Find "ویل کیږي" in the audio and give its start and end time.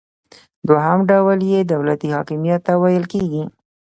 2.81-3.43